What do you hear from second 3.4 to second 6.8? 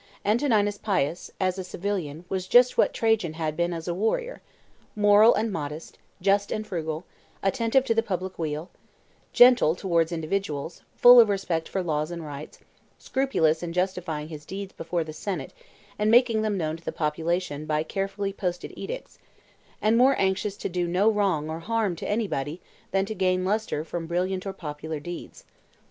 been as a warrior moral and modest; just and